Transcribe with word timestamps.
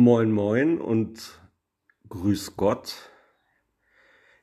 Moin 0.00 0.30
Moin 0.30 0.80
und 0.80 1.40
Grüß 2.08 2.56
Gott. 2.56 3.10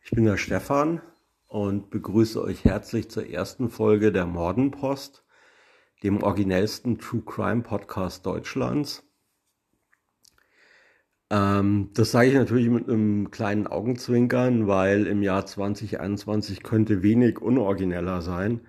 Ich 0.03 0.11
bin 0.11 0.25
der 0.25 0.35
Stefan 0.35 1.01
und 1.47 1.89
begrüße 1.91 2.43
euch 2.43 2.65
herzlich 2.65 3.09
zur 3.09 3.29
ersten 3.29 3.69
Folge 3.69 4.11
der 4.11 4.25
Mordenpost, 4.25 5.23
dem 6.03 6.21
originellsten 6.21 6.97
True 6.97 7.23
Crime 7.25 7.61
Podcast 7.61 8.25
Deutschlands. 8.25 9.09
Ähm, 11.29 11.91
das 11.93 12.11
sage 12.11 12.27
ich 12.27 12.35
natürlich 12.35 12.67
mit 12.67 12.89
einem 12.89 13.31
kleinen 13.31 13.65
Augenzwinkern, 13.65 14.67
weil 14.67 15.07
im 15.07 15.23
Jahr 15.23 15.45
2021 15.45 16.63
könnte 16.63 17.01
wenig 17.01 17.39
unorigineller 17.39 18.21
sein, 18.21 18.67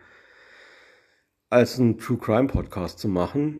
als 1.51 1.81
einen 1.81 1.99
True 1.99 2.19
Crime 2.19 2.47
Podcast 2.47 3.01
zu 3.01 3.09
machen. 3.09 3.59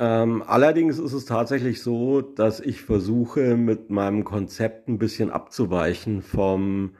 Ähm, 0.00 0.42
allerdings 0.46 0.98
ist 0.98 1.12
es 1.12 1.26
tatsächlich 1.26 1.82
so, 1.82 2.22
dass 2.22 2.58
ich 2.60 2.80
versuche, 2.80 3.58
mit 3.58 3.90
meinem 3.90 4.24
Konzept 4.24 4.88
ein 4.88 4.96
bisschen 4.98 5.30
abzuweichen 5.30 6.22
vom, 6.22 6.96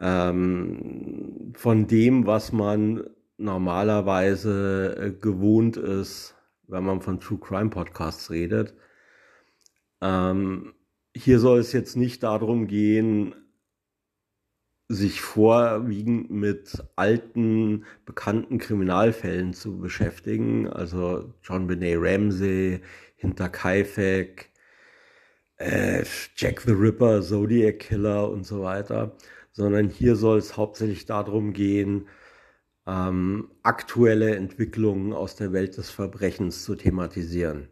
ähm, 0.00 1.52
von 1.54 1.86
dem, 1.88 2.26
was 2.26 2.52
man 2.52 3.04
normalerweise 3.36 4.96
äh, 4.98 5.12
gewohnt 5.12 5.76
ist, 5.76 6.36
wenn 6.68 6.84
man 6.84 7.02
von 7.02 7.20
True 7.20 7.38
Crime 7.38 7.68
Podcasts 7.68 8.30
redet. 8.30 8.74
Ähm, 10.00 10.72
hier 11.14 11.38
soll 11.38 11.58
es 11.58 11.74
jetzt 11.74 11.96
nicht 11.98 12.22
darum 12.22 12.66
gehen, 12.66 13.34
sich 14.90 15.20
vorwiegend 15.20 16.32
mit 16.32 16.82
alten, 16.96 17.84
bekannten 18.04 18.58
Kriminalfällen 18.58 19.54
zu 19.54 19.78
beschäftigen. 19.78 20.68
Also 20.68 21.32
John 21.44 21.68
Benet 21.68 21.96
Ramsey, 22.00 22.80
Hinterkaifeck, 23.14 24.50
äh, 25.58 26.04
Jack 26.36 26.62
the 26.62 26.72
Ripper, 26.72 27.22
Zodiac 27.22 27.78
Killer 27.78 28.28
und 28.30 28.44
so 28.44 28.62
weiter. 28.62 29.16
Sondern 29.52 29.88
hier 29.88 30.16
soll 30.16 30.38
es 30.38 30.56
hauptsächlich 30.56 31.06
darum 31.06 31.52
gehen, 31.52 32.08
ähm, 32.86 33.48
aktuelle 33.62 34.34
Entwicklungen 34.34 35.12
aus 35.12 35.36
der 35.36 35.52
Welt 35.52 35.76
des 35.76 35.90
Verbrechens 35.90 36.64
zu 36.64 36.74
thematisieren. 36.74 37.68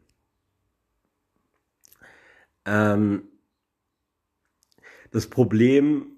Ähm, 2.64 3.24
das 5.10 5.26
Problem 5.26 6.17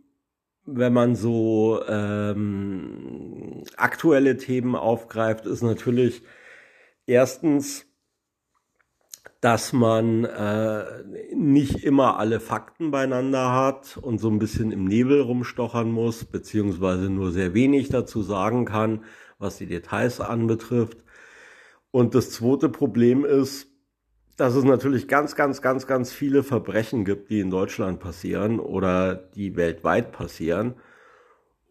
wenn 0.77 0.93
man 0.93 1.17
so 1.17 1.83
ähm, 1.89 3.65
aktuelle 3.77 4.37
Themen 4.37 4.77
aufgreift, 4.77 5.47
ist 5.47 5.63
natürlich 5.63 6.23
erstens, 7.07 7.87
dass 9.41 9.73
man 9.73 10.25
äh, 10.25 10.85
nicht 11.35 11.83
immer 11.83 12.19
alle 12.19 12.41
Fakten 12.41 12.91
beieinander 12.91 13.55
hat 13.55 13.97
und 13.97 14.19
so 14.19 14.29
ein 14.29 14.39
bisschen 14.39 14.71
im 14.71 14.85
Nebel 14.85 15.23
rumstochern 15.23 15.91
muss, 15.91 16.25
beziehungsweise 16.25 17.09
nur 17.09 17.33
sehr 17.33 17.55
wenig 17.55 17.89
dazu 17.89 18.23
sagen 18.23 18.67
kann, 18.67 19.05
was 19.39 19.57
die 19.57 19.67
Details 19.67 20.21
anbetrifft. 20.21 20.99
Und 21.91 22.15
das 22.15 22.31
zweite 22.31 22.69
Problem 22.69 23.25
ist, 23.25 23.70
dass 24.41 24.55
es 24.55 24.65
natürlich 24.65 25.07
ganz, 25.07 25.35
ganz, 25.37 25.61
ganz, 25.61 25.87
ganz 25.87 26.13
viele 26.13 26.43
Verbrechen 26.43 27.05
gibt, 27.05 27.29
die 27.29 27.41
in 27.41 27.51
Deutschland 27.51 28.01
passieren 28.01 28.59
oder 28.59 29.15
die 29.15 29.55
weltweit 29.55 30.13
passieren. 30.13 30.77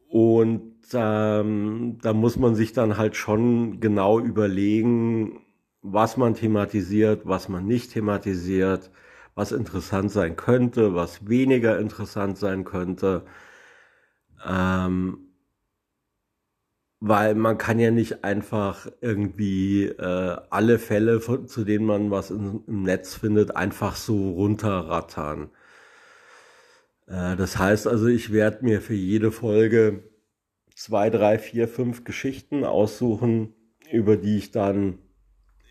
Und 0.07 0.75
ähm, 0.93 1.97
da 2.03 2.13
muss 2.13 2.37
man 2.37 2.53
sich 2.53 2.71
dann 2.71 2.97
halt 2.97 3.15
schon 3.15 3.79
genau 3.79 4.19
überlegen, 4.19 5.41
was 5.81 6.15
man 6.15 6.35
thematisiert, 6.35 7.21
was 7.25 7.49
man 7.49 7.65
nicht 7.65 7.91
thematisiert, 7.91 8.91
was 9.33 9.51
interessant 9.51 10.11
sein 10.11 10.35
könnte, 10.35 10.93
was 10.93 11.27
weniger 11.27 11.79
interessant 11.79 12.37
sein 12.37 12.65
könnte. 12.65 13.23
Ähm, 14.47 15.28
weil 16.99 17.35
man 17.35 17.57
kann 17.57 17.79
ja 17.79 17.91
nicht 17.91 18.23
einfach 18.23 18.87
irgendwie 19.01 19.85
äh, 19.85 20.37
alle 20.49 20.79
Fälle, 20.79 21.21
von, 21.21 21.47
zu 21.47 21.63
denen 21.63 21.85
man 21.85 22.11
was 22.11 22.29
in, 22.29 22.63
im 22.67 22.83
Netz 22.83 23.15
findet, 23.15 23.55
einfach 23.55 23.95
so 23.95 24.31
runterrattern. 24.31 25.49
Äh, 27.07 27.35
das 27.37 27.57
heißt 27.57 27.87
also, 27.87 28.07
ich 28.07 28.33
werde 28.33 28.65
mir 28.65 28.81
für 28.81 28.95
jede 28.95 29.31
Folge 29.31 30.03
zwei, 30.75 31.09
drei, 31.09 31.39
vier, 31.39 31.67
fünf 31.67 32.03
Geschichten 32.03 32.63
aussuchen, 32.63 33.53
über 33.91 34.17
die 34.17 34.37
ich 34.37 34.51
dann 34.51 34.99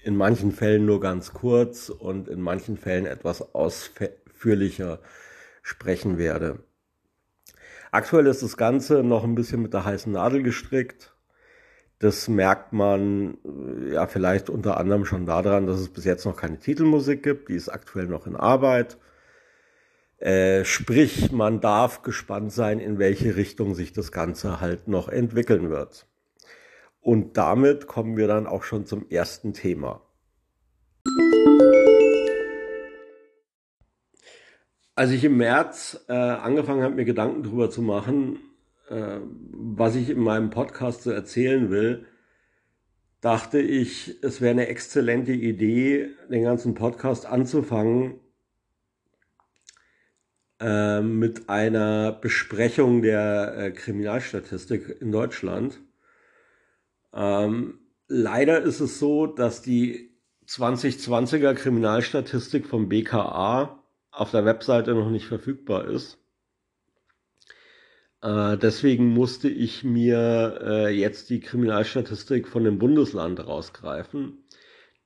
in 0.05 0.17
manchen 0.17 0.53
Fällen 0.53 0.87
nur 0.87 1.01
ganz 1.01 1.33
kurz 1.33 1.91
und 1.91 2.29
in 2.29 2.41
manchen 2.41 2.77
Fällen 2.77 3.07
etwas 3.07 3.55
ausführlicher 3.55 5.01
sprechen 5.63 6.17
werde. 6.19 6.61
Aktuell 7.91 8.27
ist 8.27 8.43
das 8.43 8.57
Ganze 8.57 9.03
noch 9.03 9.25
ein 9.25 9.35
bisschen 9.35 9.63
mit 9.63 9.75
der 9.75 9.85
heißen 9.85 10.13
Nadel 10.13 10.43
gestrickt. 10.43 11.15
Das 11.99 12.29
merkt 12.29 12.73
man 12.73 13.39
äh, 13.45 13.95
ja 13.95 14.07
vielleicht 14.07 14.51
unter 14.51 14.77
anderem 14.77 15.05
schon 15.05 15.27
daran, 15.27 15.67
dass 15.67 15.81
es 15.81 15.89
bis 15.89 16.05
jetzt 16.05 16.25
noch 16.25 16.37
keine 16.37 16.59
Titelmusik 16.59 17.23
gibt. 17.23 17.49
Die 17.49 17.55
ist 17.55 17.69
aktuell 17.69 18.07
noch 18.07 18.27
in 18.27 18.37
Arbeit. 18.37 18.99
Äh, 20.19 20.65
sprich, 20.65 21.33
man 21.33 21.61
darf 21.61 22.03
gespannt 22.03 22.53
sein, 22.53 22.81
in 22.81 22.99
welche 22.99 23.37
Richtung 23.37 23.75
sich 23.75 23.93
das 23.93 24.13
Ganze 24.13 24.61
halt 24.61 24.89
noch 24.89 25.09
entwickeln 25.09 25.71
wird. 25.71 26.07
Und 27.01 27.37
damit 27.37 27.87
kommen 27.87 28.17
wir 28.17 28.27
dann 28.27 28.47
auch 28.47 28.65
schon 28.65 28.85
zum 28.85 29.09
ersten 29.09 29.55
Thema. 29.55 30.03
Als 34.95 35.13
ich 35.13 35.23
im 35.23 35.37
März 35.37 36.05
äh, 36.09 36.13
angefangen 36.13 36.83
habe, 36.83 36.97
mir 36.97 37.05
Gedanken 37.05 37.45
darüber 37.45 37.71
zu 37.71 37.83
machen, 37.83 38.41
äh, 38.91 39.21
was 39.53 39.97
ich 39.97 40.11
in 40.11 40.21
meinem 40.21 40.51
Podcast 40.51 41.03
so 41.03 41.11
erzählen 41.11 41.71
will, 41.71 42.07
dachte 43.21 43.59
ich, 43.59 44.23
es 44.23 44.41
wäre 44.41 44.53
eine 44.53 44.69
exzellente 44.69 45.33
Idee, 45.33 46.11
den 46.31 46.45
ganzen 46.45 46.75
Podcast 46.75 47.27
anzufangen 47.27 48.21
äh, 50.61 51.01
mit 51.01 51.49
einer 51.49 52.13
Besprechung 52.13 53.03
der 53.03 53.57
äh, 53.57 53.71
Kriminalstatistik 53.73 55.01
in 55.01 55.13
Deutschland. 55.13 55.81
Ähm, 57.13 57.81
leider 58.07 58.63
ist 58.63 58.81
es 58.81 58.99
so, 58.99 59.27
dass 59.27 59.63
die 59.63 60.17
2020er 60.47 61.55
Kriminalstatistik 61.55 62.67
vom 62.67 62.89
BKA 62.89 63.83
auf 64.11 64.31
der 64.31 64.45
Webseite 64.45 64.95
noch 64.95 65.11
nicht 65.11 65.27
verfügbar 65.27 65.87
ist. 65.87 66.19
Äh, 68.23 68.57
deswegen 68.59 69.09
musste 69.09 69.49
ich 69.49 69.85
mir 69.85 70.61
äh, 70.63 70.89
jetzt 70.89 71.31
die 71.31 71.41
Kriminalstatistik 71.41 72.49
von 72.49 72.65
dem 72.65 72.79
Bundesland 72.79 73.45
rausgreifen, 73.47 74.45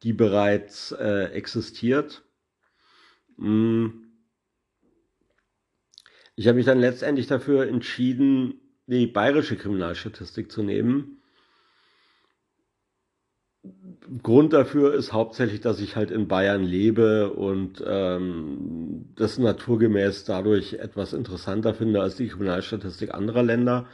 die 0.03 0.13
bereits 0.13 0.93
äh, 0.93 1.27
existiert. 1.33 2.25
Hm. 3.37 4.09
Ich 6.35 6.49
habe 6.49 6.57
mich 6.57 6.67
dann 6.67 6.81
letztendlich 6.81 7.27
dafür 7.27 7.67
entschieden, 7.67 8.61
die 8.87 9.07
bayerische 9.07 9.57
Kriminalstatistik 9.57 10.51
zu 10.51 10.63
nehmen 10.63 11.22
Grund 14.23 14.53
dafür 14.53 14.93
ist 14.95 15.13
hauptsächlich, 15.13 15.61
dass 15.61 15.81
ich 15.81 15.95
halt 15.97 16.11
in 16.11 16.27
Bayern 16.29 16.65
lebe 16.65 17.31
und 17.31 17.83
ähm, 17.87 19.07
das 19.17 19.39
naturgemäß 19.39 20.25
dadurch 20.25 20.75
etwas 20.75 21.13
interessanter 21.13 21.73
finde 21.75 22.03
als 22.03 22.17
die 22.17 22.29
Kriminalstatistik 22.29 23.15
anderer 23.15 23.43
Länder. 23.43 23.87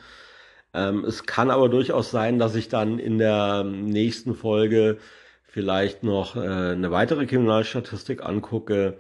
Ähm, 0.75 1.05
es 1.05 1.25
kann 1.25 1.51
aber 1.51 1.69
durchaus 1.69 2.11
sein, 2.11 2.39
dass 2.39 2.55
ich 2.55 2.69
dann 2.69 2.99
in 2.99 3.19
der 3.19 3.65
nächsten 3.65 4.34
Folge 4.34 4.99
vielleicht 5.47 6.03
noch 6.03 6.37
äh, 6.37 6.41
eine 6.41 6.91
weitere 6.91 7.27
Kriminalstatistik 7.27 8.25
angucke, 8.25 8.99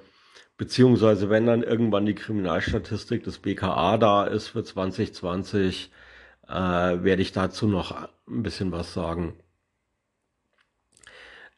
beziehungsweise 0.58 1.30
wenn 1.30 1.46
dann 1.46 1.62
irgendwann 1.62 2.06
die 2.06 2.14
Kriminalstatistik 2.14 3.24
des 3.24 3.38
BKA 3.38 3.98
da 3.98 4.24
ist 4.24 4.48
für 4.48 4.64
2020, 4.64 5.90
äh, 6.48 6.52
werde 6.52 7.22
ich 7.22 7.32
dazu 7.32 7.66
noch 7.68 7.92
ein 8.28 8.42
bisschen 8.42 8.72
was 8.72 8.94
sagen. 8.94 9.34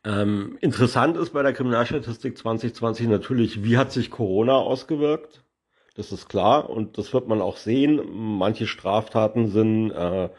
Ähm, 0.04 0.56
interessant 0.60 1.16
ist 1.16 1.30
bei 1.30 1.42
der 1.42 1.52
Kriminalstatistik 1.52 2.38
2020 2.38 3.06
natürlich, 3.08 3.62
wie 3.64 3.76
hat 3.76 3.92
sich 3.92 4.10
Corona 4.10 4.54
ausgewirkt? 4.54 5.44
Das 5.94 6.12
ist 6.12 6.28
klar 6.28 6.70
und 6.70 6.96
das 6.96 7.12
wird 7.12 7.28
man 7.28 7.42
auch 7.42 7.58
sehen. 7.58 8.00
Manche 8.38 8.66
Straftaten 8.66 9.48
sind 9.48 9.90
äh, 9.90 10.30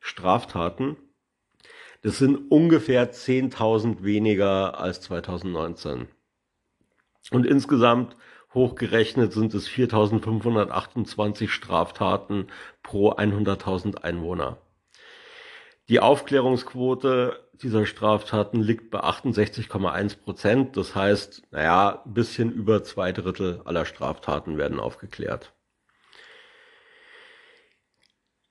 Straftaten. 0.00 0.96
Das 2.02 2.18
sind 2.18 2.50
ungefähr 2.50 3.12
10.000 3.12 4.02
weniger 4.02 4.78
als 4.78 5.00
2019. 5.02 6.08
Und 7.30 7.46
insgesamt 7.46 8.16
hochgerechnet 8.52 9.32
sind 9.32 9.54
es 9.54 9.68
4.528 9.68 11.48
Straftaten 11.48 12.48
pro 12.82 13.12
100.000 13.12 14.02
Einwohner. 14.02 14.58
Die 15.88 16.00
Aufklärungsquote 16.00 17.48
dieser 17.54 17.86
Straftaten 17.86 18.60
liegt 18.60 18.90
bei 18.90 19.00
68,1 19.00 20.16
Prozent. 20.16 20.76
Das 20.76 20.94
heißt, 20.96 21.44
naja, 21.52 22.02
ein 22.04 22.14
bisschen 22.14 22.52
über 22.52 22.82
zwei 22.82 23.12
Drittel 23.12 23.62
aller 23.64 23.84
Straftaten 23.84 24.58
werden 24.58 24.80
aufgeklärt. 24.80 25.52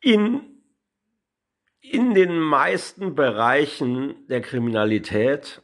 In 0.01 0.50
in 1.81 2.13
den 2.13 2.39
meisten 2.39 3.15
Bereichen 3.15 4.27
der 4.27 4.41
Kriminalität 4.41 5.61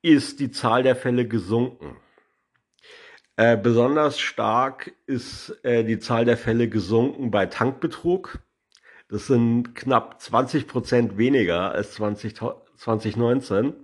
ist 0.00 0.40
die 0.40 0.50
Zahl 0.50 0.82
der 0.82 0.96
Fälle 0.96 1.26
gesunken. 1.26 1.96
Äh, 3.36 3.56
besonders 3.56 4.18
stark 4.18 4.92
ist 5.06 5.58
äh, 5.64 5.84
die 5.84 5.98
Zahl 5.98 6.24
der 6.24 6.36
Fälle 6.36 6.68
gesunken 6.68 7.30
bei 7.30 7.46
Tankbetrug. 7.46 8.40
Das 9.08 9.26
sind 9.26 9.74
knapp 9.74 10.20
20 10.20 10.66
Prozent 10.66 11.18
weniger 11.18 11.72
als 11.72 11.94
20, 11.94 12.34
2019. 12.76 13.74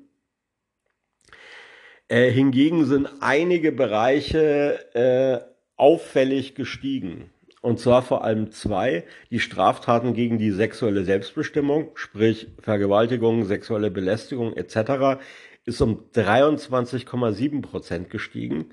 Äh, 2.08 2.30
hingegen 2.30 2.84
sind 2.84 3.08
einige 3.20 3.72
Bereiche 3.72 4.94
äh, 4.94 5.40
auffällig 5.76 6.54
gestiegen. 6.54 7.30
Und 7.64 7.80
zwar 7.80 8.02
vor 8.02 8.24
allem 8.24 8.50
zwei, 8.50 9.04
die 9.30 9.40
Straftaten 9.40 10.12
gegen 10.12 10.36
die 10.36 10.50
sexuelle 10.50 11.02
Selbstbestimmung, 11.02 11.92
sprich 11.94 12.48
Vergewaltigung, 12.60 13.46
sexuelle 13.46 13.90
Belästigung 13.90 14.52
etc., 14.52 15.18
ist 15.64 15.80
um 15.80 16.04
23,7 16.14 17.62
Prozent 17.62 18.10
gestiegen 18.10 18.66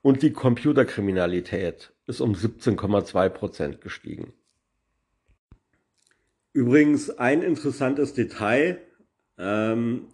und 0.00 0.22
die 0.22 0.32
Computerkriminalität 0.32 1.92
ist 2.06 2.22
um 2.22 2.32
17,2 2.32 3.28
Prozent 3.28 3.82
gestiegen. 3.82 4.32
Übrigens 6.54 7.10
ein 7.10 7.42
interessantes 7.42 8.14
Detail, 8.14 8.80
ähm, 9.36 10.06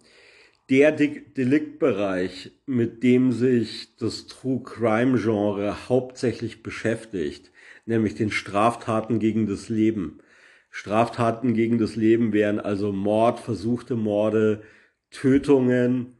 der 0.69 0.91
Deliktbereich, 0.91 2.51
mit 2.65 3.03
dem 3.03 3.31
sich 3.31 3.95
das 3.95 4.27
True 4.27 4.61
Crime 4.63 5.17
Genre 5.17 5.87
hauptsächlich 5.87 6.61
beschäftigt, 6.61 7.51
nämlich 7.87 8.15
den 8.15 8.31
Straftaten 8.31 9.19
gegen 9.19 9.47
das 9.47 9.69
Leben. 9.69 10.19
Straftaten 10.69 11.53
gegen 11.53 11.77
das 11.77 11.95
Leben 11.95 12.33
wären 12.33 12.59
also 12.59 12.91
Mord, 12.91 13.39
versuchte 13.39 13.95
Morde, 13.95 14.61
Tötungen, 15.09 16.17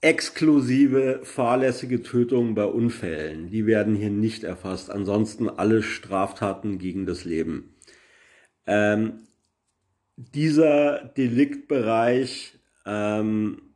exklusive 0.00 1.20
fahrlässige 1.22 2.02
Tötungen 2.02 2.54
bei 2.54 2.64
Unfällen. 2.64 3.50
Die 3.50 3.66
werden 3.66 3.94
hier 3.94 4.10
nicht 4.10 4.44
erfasst. 4.44 4.90
Ansonsten 4.90 5.48
alle 5.48 5.82
Straftaten 5.82 6.78
gegen 6.78 7.06
das 7.06 7.24
Leben. 7.24 7.74
Ähm, 8.66 9.20
dieser 10.16 11.04
Deliktbereich 11.04 12.58
ähm, 12.84 13.74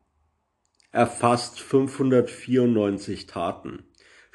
erfasst 0.93 1.61
594 1.61 3.27
Taten. 3.27 3.85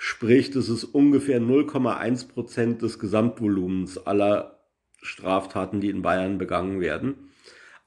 Sprich, 0.03 0.49
das 0.49 0.67
ist 0.67 0.83
ungefähr 0.83 1.39
0,1 1.39 2.27
Prozent 2.27 2.81
des 2.81 2.97
Gesamtvolumens 2.97 3.99
aller 3.99 4.65
Straftaten, 4.99 5.79
die 5.79 5.91
in 5.91 6.01
Bayern 6.01 6.39
begangen 6.39 6.81
werden. 6.81 7.29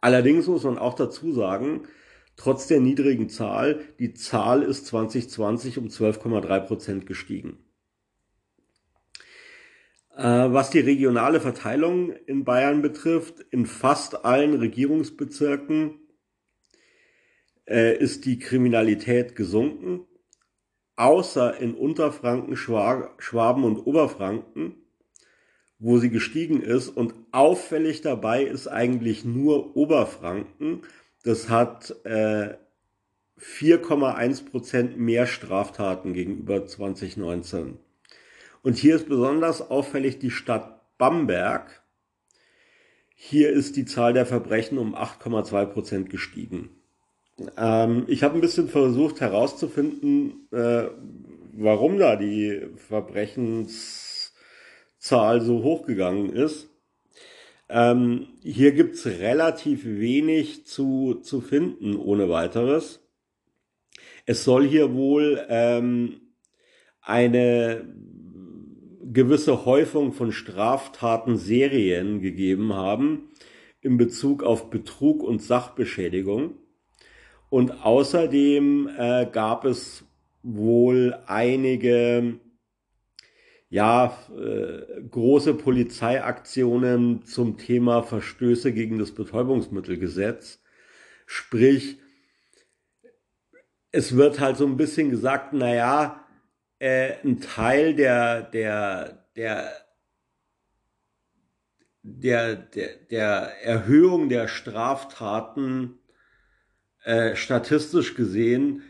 Allerdings 0.01 0.47
muss 0.47 0.63
man 0.63 0.79
auch 0.79 0.95
dazu 0.95 1.33
sagen, 1.33 1.89
trotz 2.37 2.69
der 2.69 2.79
niedrigen 2.79 3.31
Zahl, 3.31 3.81
die 3.99 4.15
Zahl 4.15 4.63
ist 4.63 4.87
2020 4.87 5.77
um 5.79 5.89
12,3 5.89 6.61
Prozent 6.61 7.07
gestiegen. 7.07 7.59
Äh, 10.17 10.23
was 10.23 10.71
die 10.71 10.79
regionale 10.79 11.41
Verteilung 11.41 12.13
in 12.27 12.45
Bayern 12.45 12.81
betrifft, 12.81 13.41
in 13.51 13.67
fast 13.67 14.25
allen 14.25 14.55
Regierungsbezirken 14.55 15.99
äh, 17.67 17.99
ist 17.99 18.25
die 18.25 18.39
Kriminalität 18.39 19.35
gesunken 19.35 20.07
außer 20.96 21.58
in 21.58 21.75
Unterfranken, 21.75 22.56
Schwaben 22.56 23.64
und 23.64 23.87
Oberfranken, 23.87 24.76
wo 25.79 25.99
sie 25.99 26.11
gestiegen 26.11 26.61
ist. 26.62 26.88
Und 26.88 27.14
auffällig 27.32 28.00
dabei 28.00 28.44
ist 28.44 28.69
eigentlich 28.69 29.25
nur 29.25 29.76
Oberfranken. 29.76 30.82
Das 31.25 31.49
hat 31.49 31.94
äh, 32.05 32.55
4,1 33.41 34.50
Prozent 34.50 34.99
mehr 34.99 35.26
Straftaten 35.26 36.12
gegenüber 36.12 36.67
2019. 36.67 37.79
Und 38.62 38.76
hier 38.76 38.96
ist 38.96 39.08
besonders 39.08 39.70
auffällig 39.70 40.19
die 40.19 40.31
Stadt 40.31 40.81
Bamberg. 40.96 41.82
Hier 43.14 43.50
ist 43.50 43.76
die 43.76 43.85
Zahl 43.85 44.12
der 44.12 44.26
Verbrechen 44.26 44.79
um 44.79 44.94
8,2 44.94 45.67
Prozent 45.67 46.11
gestiegen. 46.11 46.70
Ähm, 47.57 48.05
ich 48.07 48.23
habe 48.23 48.37
ein 48.37 48.41
bisschen 48.41 48.69
versucht 48.69 49.21
herauszufinden, 49.21 50.47
äh, 50.53 50.85
warum 51.53 51.99
da 51.99 52.17
die 52.17 52.69
Verbrechenszahl 52.77 55.41
so 55.41 55.63
hochgegangen 55.63 56.31
ist. 56.31 56.71
Ähm, 57.69 58.29
hier 58.43 58.73
gibt's 58.73 59.07
relativ 59.07 59.85
wenig 59.85 60.67
zu, 60.67 61.21
zu 61.23 61.41
finden 61.41 61.97
ohne 61.97 62.29
weiteres. 62.29 63.01
Es 64.27 64.45
soll 64.45 64.67
hier 64.67 64.95
wohl 64.95 65.45
ähm, 65.49 66.21
eine 67.01 67.94
gewisse 69.03 69.65
Häufung 69.65 70.13
von 70.13 70.32
Straftaten-Serien 70.32 72.20
gegeben 72.20 72.75
haben 72.75 73.31
in 73.81 73.97
Bezug 73.97 74.43
auf 74.43 74.70
Betrug 74.70 75.23
und 75.23 75.43
Sachbeschädigung. 75.43 76.56
Und 77.55 77.84
außerdem 77.84 78.91
äh, 78.99 79.27
gab 79.31 79.65
es 79.65 80.05
wohl 80.43 81.17
einige 81.29 82.41
ja, 83.69 84.19
äh, 84.37 85.03
große 85.08 85.55
Polizeiaktionen 85.55 87.25
zum 87.27 87.56
Thema 87.56 88.03
Verstöße 88.03 88.73
gegen 88.73 88.99
das 88.99 89.13
Betäubungsmittelgesetz. 89.13 90.65
Sprich, 91.27 92.01
es 93.93 94.17
wird 94.17 94.41
halt 94.41 94.56
so 94.56 94.67
ein 94.67 94.77
bisschen 94.77 95.11
gesagt, 95.11 95.53
naja, 95.53 96.27
äh, 96.81 97.13
ein 97.23 97.41
Teil 97.41 97.94
der, 97.94 98.43
der, 98.43 99.29
der, 99.37 99.70
der, 102.03 102.56
der, 102.56 102.96
der 103.13 103.63
Erhöhung 103.63 104.29
der 104.29 104.49
Straftaten 104.49 106.01
äh, 107.05 107.37
statistisch 107.37 108.15
gesehen 108.15 108.82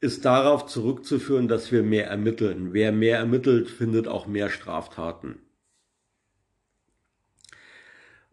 ist 0.00 0.24
darauf 0.24 0.66
zurückzuführen, 0.66 1.48
dass 1.48 1.70
wir 1.70 1.82
mehr 1.82 2.08
ermitteln. 2.08 2.72
Wer 2.72 2.92
mehr 2.92 3.18
ermittelt, 3.18 3.68
findet 3.70 4.08
auch 4.08 4.26
mehr 4.26 4.48
Straftaten. 4.50 5.38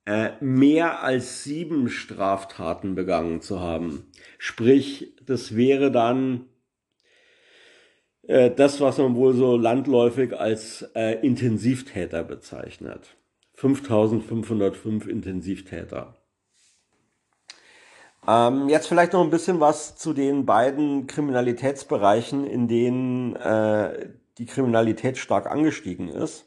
äh, 0.06 0.30
mehr 0.40 1.02
als 1.02 1.42
sieben 1.42 1.88
Straftaten 1.88 2.94
begangen 2.94 3.40
zu 3.40 3.58
haben. 3.58 4.04
Sprich, 4.38 5.16
das 5.26 5.56
wäre 5.56 5.90
dann 5.90 6.46
äh, 8.22 8.52
das, 8.52 8.80
was 8.80 8.98
man 8.98 9.16
wohl 9.16 9.34
so 9.34 9.56
landläufig 9.56 10.38
als 10.38 10.82
äh, 10.94 11.14
Intensivtäter 11.26 12.22
bezeichnet. 12.22 13.16
5505 13.54 15.08
Intensivtäter. 15.08 16.19
Ähm, 18.30 18.68
jetzt 18.68 18.86
vielleicht 18.86 19.12
noch 19.12 19.24
ein 19.24 19.30
bisschen 19.30 19.58
was 19.58 19.96
zu 19.96 20.12
den 20.12 20.46
beiden 20.46 21.08
Kriminalitätsbereichen, 21.08 22.46
in 22.46 22.68
denen 22.68 23.34
äh, 23.34 24.10
die 24.38 24.46
Kriminalität 24.46 25.18
stark 25.18 25.50
angestiegen 25.50 26.08
ist. 26.08 26.46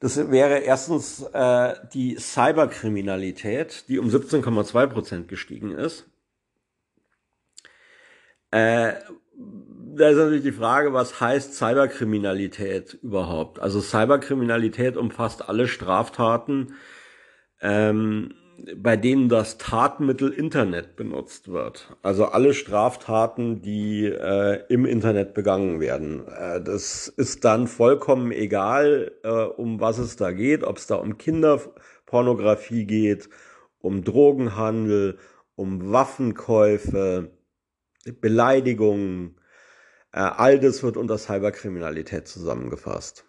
Das 0.00 0.30
wäre 0.30 0.60
erstens 0.60 1.22
äh, 1.34 1.74
die 1.92 2.16
Cyberkriminalität, 2.18 3.88
die 3.88 3.98
um 3.98 4.08
17,2 4.08 4.86
Prozent 4.86 5.28
gestiegen 5.28 5.72
ist. 5.72 6.06
Äh, 8.50 8.94
da 9.36 10.08
ist 10.08 10.16
natürlich 10.16 10.44
die 10.44 10.52
Frage, 10.52 10.94
was 10.94 11.20
heißt 11.20 11.54
Cyberkriminalität 11.54 12.94
überhaupt? 13.02 13.60
Also 13.60 13.82
Cyberkriminalität 13.82 14.96
umfasst 14.96 15.46
alle 15.46 15.68
Straftaten, 15.68 16.74
ähm, 17.60 18.34
bei 18.76 18.96
denen 18.96 19.28
das 19.28 19.58
Tatmittel 19.58 20.30
Internet 20.30 20.96
benutzt 20.96 21.48
wird. 21.48 21.96
Also 22.02 22.26
alle 22.26 22.54
Straftaten, 22.54 23.62
die 23.62 24.06
äh, 24.06 24.62
im 24.68 24.86
Internet 24.86 25.34
begangen 25.34 25.80
werden. 25.80 26.26
Äh, 26.28 26.62
das 26.62 27.08
ist 27.08 27.44
dann 27.44 27.66
vollkommen 27.66 28.30
egal, 28.32 29.12
äh, 29.22 29.28
um 29.28 29.80
was 29.80 29.98
es 29.98 30.16
da 30.16 30.32
geht, 30.32 30.64
ob 30.64 30.78
es 30.78 30.86
da 30.86 30.96
um 30.96 31.18
Kinderpornografie 31.18 32.84
geht, 32.84 33.28
um 33.78 34.04
Drogenhandel, 34.04 35.18
um 35.56 35.92
Waffenkäufe, 35.92 37.30
Beleidigungen. 38.20 39.36
Äh, 40.12 40.20
all 40.20 40.60
das 40.60 40.82
wird 40.82 40.96
unter 40.96 41.18
Cyberkriminalität 41.18 42.28
zusammengefasst. 42.28 43.24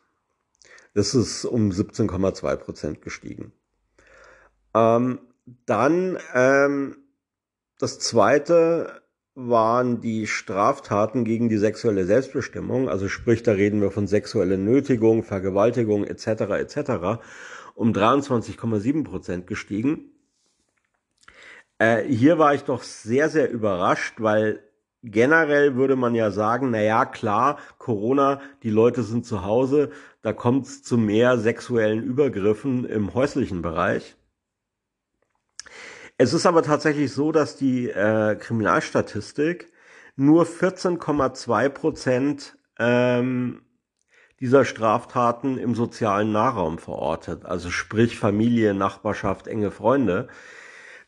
Das 0.93 1.13
ist 1.13 1.45
um 1.45 1.71
17,2 1.71 2.55
Prozent 2.55 3.01
gestiegen. 3.01 3.51
Ähm, 4.75 5.19
dann 5.65 6.19
ähm, 6.33 6.97
das 7.79 7.99
zweite 7.99 9.01
waren 9.35 9.99
die 10.01 10.27
Straftaten 10.27 11.25
gegen 11.25 11.49
die 11.49 11.57
sexuelle 11.57 12.05
Selbstbestimmung, 12.05 12.87
also 12.89 13.09
sprich, 13.09 13.43
da 13.43 13.51
reden 13.51 13.81
wir 13.81 13.91
von 13.91 14.07
sexueller 14.07 14.57
Nötigung, 14.57 15.23
Vergewaltigung 15.23 16.05
etc. 16.05 16.27
etc. 16.27 17.21
um 17.73 17.91
23,7 17.91 19.03
Prozent 19.03 19.47
gestiegen. 19.47 20.11
Äh, 21.77 22.03
hier 22.03 22.37
war 22.37 22.53
ich 22.53 22.63
doch 22.63 22.83
sehr, 22.83 23.29
sehr 23.29 23.51
überrascht, 23.51 24.15
weil 24.19 24.63
generell 25.03 25.75
würde 25.75 25.97
man 25.97 26.15
ja 26.15 26.31
sagen, 26.31 26.71
na 26.71 26.81
ja, 26.81 27.05
klar, 27.05 27.59
Corona, 27.77 28.41
die 28.63 28.69
Leute 28.69 29.03
sind 29.03 29.25
zu 29.25 29.43
Hause, 29.43 29.91
da 30.21 30.31
kommt 30.33 30.65
es 30.65 30.83
zu 30.83 30.97
mehr 30.97 31.37
sexuellen 31.37 32.03
Übergriffen 32.03 32.85
im 32.85 33.13
häuslichen 33.13 33.61
Bereich. 33.61 34.15
Es 36.17 36.33
ist 36.33 36.45
aber 36.45 36.63
tatsächlich 36.63 37.11
so, 37.11 37.31
dass 37.31 37.57
die 37.57 37.89
äh, 37.89 38.35
Kriminalstatistik 38.35 39.71
nur 40.15 40.45
14,2 40.45 41.69
Prozent 41.69 42.57
ähm, 42.79 43.61
dieser 44.39 44.63
Straftaten 44.63 45.57
im 45.57 45.75
sozialen 45.75 46.31
Nahraum 46.31 46.77
verortet. 46.77 47.45
Also 47.45 47.69
sprich 47.69 48.17
Familie, 48.17 48.73
Nachbarschaft, 48.73 49.47
enge 49.47 49.71
Freunde. 49.71 50.29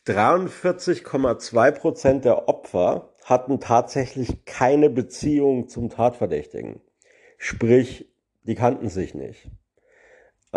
43,2 0.07 1.71
Prozent 1.71 2.25
der 2.25 2.49
Opfer 2.49 3.13
hatten 3.23 3.59
tatsächlich 3.59 4.45
keine 4.45 4.89
Beziehung 4.89 5.67
zum 5.67 5.89
Tatverdächtigen. 5.89 6.81
Sprich, 7.37 8.09
die 8.43 8.55
kannten 8.55 8.89
sich 8.89 9.13
nicht. 9.13 9.49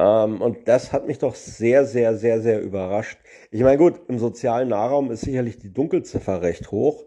Ähm, 0.00 0.40
und 0.40 0.66
das 0.66 0.92
hat 0.92 1.07
mich 1.07 1.19
doch 1.19 1.35
sehr, 1.35 1.85
sehr, 1.85 2.16
sehr, 2.16 2.40
sehr 2.40 2.62
überrascht. 2.62 3.19
Ich 3.50 3.61
meine, 3.62 3.76
gut, 3.76 4.00
im 4.09 4.19
sozialen 4.19 4.71
Nahraum 4.71 5.11
ist 5.11 5.23
sicherlich 5.23 5.59
die 5.59 5.73
Dunkelziffer 5.73 6.40
recht 6.40 6.71
hoch, 6.71 7.04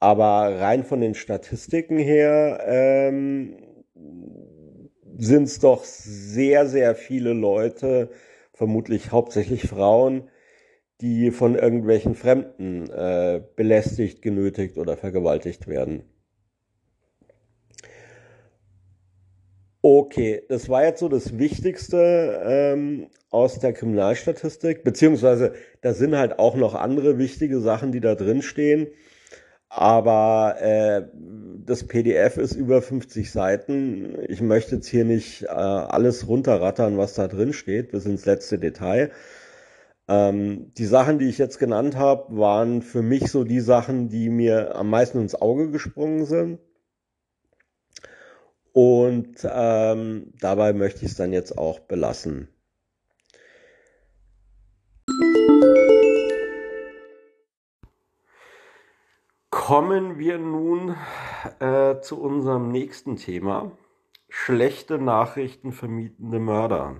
aber 0.00 0.60
rein 0.60 0.84
von 0.84 1.00
den 1.00 1.14
Statistiken 1.14 1.98
her 1.98 2.60
ähm, 2.66 3.56
sind 5.16 5.44
es 5.44 5.60
doch 5.60 5.84
sehr, 5.84 6.66
sehr 6.66 6.96
viele 6.96 7.32
Leute, 7.32 8.10
vermutlich 8.52 9.12
hauptsächlich 9.12 9.68
Frauen, 9.68 10.28
die 11.00 11.30
von 11.30 11.54
irgendwelchen 11.54 12.14
Fremden 12.16 12.90
äh, 12.90 13.40
belästigt, 13.54 14.22
genötigt 14.22 14.78
oder 14.78 14.96
vergewaltigt 14.96 15.68
werden. 15.68 16.04
Okay, 19.88 20.42
das 20.48 20.68
war 20.68 20.84
jetzt 20.84 20.98
so 20.98 21.08
das 21.08 21.38
Wichtigste 21.38 22.42
ähm, 22.44 23.06
aus 23.30 23.60
der 23.60 23.72
Kriminalstatistik, 23.72 24.82
beziehungsweise 24.82 25.54
da 25.80 25.94
sind 25.94 26.16
halt 26.16 26.40
auch 26.40 26.56
noch 26.56 26.74
andere 26.74 27.18
wichtige 27.18 27.60
Sachen, 27.60 27.92
die 27.92 28.00
da 28.00 28.16
drin 28.16 28.42
stehen. 28.42 28.88
Aber 29.68 30.56
äh, 30.60 31.02
das 31.64 31.86
PDF 31.86 32.36
ist 32.36 32.56
über 32.56 32.82
50 32.82 33.30
Seiten. 33.30 34.18
Ich 34.26 34.40
möchte 34.40 34.74
jetzt 34.74 34.88
hier 34.88 35.04
nicht 35.04 35.44
äh, 35.44 35.46
alles 35.50 36.26
runterrattern, 36.26 36.98
was 36.98 37.14
da 37.14 37.28
drin 37.28 37.52
steht, 37.52 37.92
bis 37.92 38.06
ins 38.06 38.26
letzte 38.26 38.58
Detail. 38.58 39.12
Ähm, 40.08 40.72
die 40.76 40.86
Sachen, 40.86 41.20
die 41.20 41.28
ich 41.28 41.38
jetzt 41.38 41.60
genannt 41.60 41.94
habe, 41.96 42.36
waren 42.36 42.82
für 42.82 43.02
mich 43.02 43.30
so 43.30 43.44
die 43.44 43.60
Sachen, 43.60 44.08
die 44.08 44.30
mir 44.30 44.74
am 44.74 44.90
meisten 44.90 45.20
ins 45.20 45.36
Auge 45.36 45.70
gesprungen 45.70 46.24
sind. 46.26 46.58
Und 48.76 49.36
ähm, 49.50 50.34
dabei 50.38 50.74
möchte 50.74 51.06
ich 51.06 51.12
es 51.12 51.16
dann 51.16 51.32
jetzt 51.32 51.56
auch 51.56 51.78
belassen. 51.80 52.48
Kommen 59.48 60.18
wir 60.18 60.36
nun 60.36 60.94
äh, 61.58 62.00
zu 62.02 62.20
unserem 62.20 62.70
nächsten 62.70 63.16
Thema. 63.16 63.72
Schlechte 64.28 64.98
Nachrichten 64.98 65.72
vermietende 65.72 66.38
Mörder. 66.38 66.96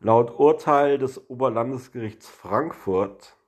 Laut 0.00 0.38
Urteil 0.38 0.98
des 0.98 1.30
Oberlandesgerichts 1.30 2.28
Frankfurt 2.28 3.38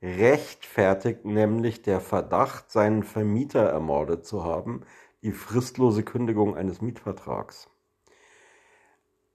rechtfertigt 0.00 1.24
nämlich 1.24 1.82
der 1.82 2.00
Verdacht, 2.00 2.70
seinen 2.70 3.02
Vermieter 3.02 3.64
ermordet 3.64 4.24
zu 4.24 4.44
haben, 4.44 4.84
die 5.22 5.32
fristlose 5.32 6.02
Kündigung 6.02 6.56
eines 6.56 6.80
Mietvertrags. 6.80 7.68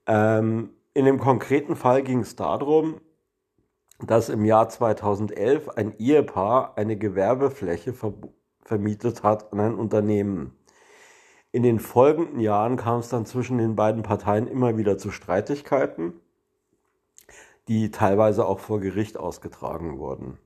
Ähm, 0.06 0.70
in 0.92 1.04
dem 1.04 1.18
konkreten 1.18 1.76
Fall 1.76 2.02
ging 2.02 2.20
es 2.20 2.36
darum, 2.36 3.00
dass 4.00 4.28
im 4.28 4.44
Jahr 4.44 4.68
2011 4.68 5.70
ein 5.70 5.98
Ehepaar 5.98 6.76
eine 6.76 6.96
Gewerbefläche 6.96 7.92
ver 7.92 8.14
vermietet 8.62 9.22
hat 9.22 9.52
an 9.52 9.60
ein 9.60 9.74
Unternehmen. 9.74 10.56
In 11.52 11.62
den 11.62 11.78
folgenden 11.78 12.40
Jahren 12.40 12.76
kam 12.76 13.00
es 13.00 13.10
dann 13.10 13.26
zwischen 13.26 13.58
den 13.58 13.76
beiden 13.76 14.02
Parteien 14.02 14.46
immer 14.46 14.78
wieder 14.78 14.96
zu 14.96 15.10
Streitigkeiten, 15.10 16.14
die 17.68 17.90
teilweise 17.90 18.46
auch 18.46 18.60
vor 18.60 18.80
Gericht 18.80 19.18
ausgetragen 19.18 19.98
wurden. 19.98 20.38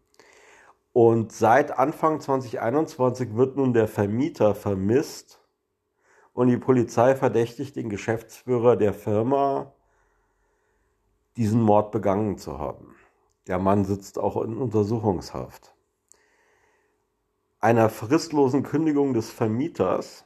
Und 1.00 1.30
seit 1.30 1.78
Anfang 1.78 2.20
2021 2.20 3.36
wird 3.36 3.56
nun 3.56 3.72
der 3.72 3.86
Vermieter 3.86 4.56
vermisst 4.56 5.40
und 6.32 6.48
die 6.48 6.56
Polizei 6.56 7.14
verdächtigt 7.14 7.76
den 7.76 7.88
Geschäftsführer 7.88 8.74
der 8.74 8.92
Firma, 8.92 9.72
diesen 11.36 11.62
Mord 11.62 11.92
begangen 11.92 12.36
zu 12.36 12.58
haben. 12.58 12.96
Der 13.46 13.60
Mann 13.60 13.84
sitzt 13.84 14.18
auch 14.18 14.42
in 14.42 14.56
Untersuchungshaft. 14.56 15.72
Einer 17.60 17.90
fristlosen 17.90 18.64
Kündigung 18.64 19.14
des 19.14 19.30
Vermieters, 19.30 20.24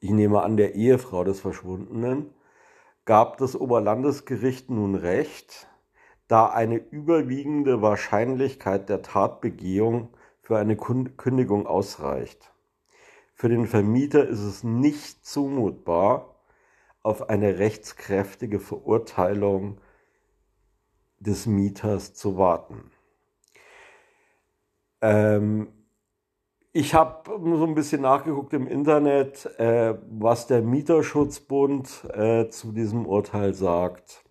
ich 0.00 0.10
nehme 0.10 0.42
an 0.42 0.58
der 0.58 0.74
Ehefrau 0.74 1.24
des 1.24 1.40
Verschwundenen, 1.40 2.28
gab 3.06 3.38
das 3.38 3.56
Oberlandesgericht 3.56 4.68
nun 4.68 4.96
Recht, 4.96 5.66
da 6.28 6.46
eine 6.46 6.76
überwiegende 6.76 7.82
Wahrscheinlichkeit 7.82 8.88
der 8.88 9.02
Tatbegehung 9.02 10.08
für 10.40 10.58
eine 10.58 10.76
Kündigung 10.76 11.66
ausreicht. 11.66 12.52
Für 13.34 13.48
den 13.48 13.66
Vermieter 13.66 14.26
ist 14.26 14.40
es 14.40 14.62
nicht 14.62 15.26
zumutbar, 15.26 16.34
auf 17.02 17.28
eine 17.28 17.58
rechtskräftige 17.58 18.60
Verurteilung 18.60 19.78
des 21.18 21.46
Mieters 21.46 22.14
zu 22.14 22.38
warten. 22.38 22.90
Ähm, 25.00 25.68
ich 26.72 26.94
habe 26.94 27.30
so 27.38 27.64
ein 27.64 27.74
bisschen 27.74 28.02
nachgeguckt 28.02 28.52
im 28.52 28.66
Internet, 28.66 29.46
äh, 29.58 29.94
was 30.10 30.46
der 30.46 30.62
Mieterschutzbund 30.62 32.04
äh, 32.12 32.48
zu 32.48 32.72
diesem 32.72 33.06
Urteil 33.06 33.54
sagt. 33.54 34.23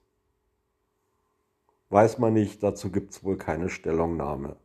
Weiß 1.93 2.17
man 2.17 2.33
nicht, 2.33 2.63
dazu 2.63 2.91
gibt 2.91 3.11
es 3.11 3.23
wohl 3.23 3.37
keine 3.37 3.69
Stellungnahme. 3.69 4.55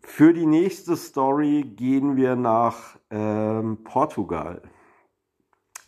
Für 0.00 0.32
die 0.34 0.46
nächste 0.46 0.96
Story 0.96 1.62
gehen 1.76 2.16
wir 2.16 2.34
nach 2.34 2.98
ähm, 3.08 3.84
Portugal. 3.84 4.62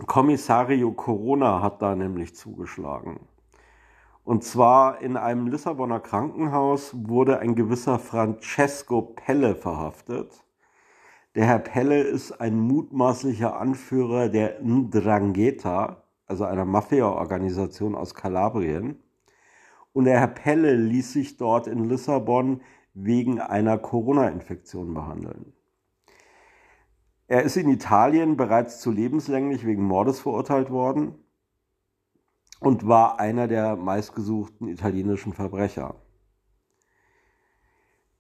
Kommissario 0.06 0.92
Corona 0.92 1.60
hat 1.62 1.82
da 1.82 1.96
nämlich 1.96 2.36
zugeschlagen. 2.36 3.18
Und 4.22 4.44
zwar 4.44 5.00
in 5.00 5.16
einem 5.16 5.48
Lissabonner 5.48 5.98
Krankenhaus 5.98 6.92
wurde 6.94 7.40
ein 7.40 7.56
gewisser 7.56 7.98
Francesco 7.98 9.02
Pelle 9.02 9.56
verhaftet. 9.56 10.44
Der 11.34 11.44
Herr 11.44 11.58
Pelle 11.58 12.02
ist 12.02 12.40
ein 12.40 12.56
mutmaßlicher 12.56 13.58
Anführer 13.58 14.28
der 14.28 14.60
Ndrangheta, 14.62 16.01
also 16.32 16.44
einer 16.46 16.64
Mafia-Organisation 16.64 17.94
aus 17.94 18.14
Kalabrien. 18.14 18.96
Und 19.92 20.06
der 20.06 20.18
Herr 20.18 20.28
Pelle 20.28 20.74
ließ 20.74 21.12
sich 21.12 21.36
dort 21.36 21.66
in 21.66 21.90
Lissabon 21.90 22.62
wegen 22.94 23.38
einer 23.38 23.76
Corona-Infektion 23.76 24.94
behandeln. 24.94 25.52
Er 27.28 27.42
ist 27.42 27.58
in 27.58 27.68
Italien 27.68 28.38
bereits 28.38 28.80
zu 28.80 28.90
lebenslänglich 28.90 29.66
wegen 29.66 29.82
Mordes 29.82 30.20
verurteilt 30.20 30.70
worden 30.70 31.16
und 32.60 32.88
war 32.88 33.20
einer 33.20 33.46
der 33.46 33.76
meistgesuchten 33.76 34.68
italienischen 34.68 35.34
Verbrecher. 35.34 35.96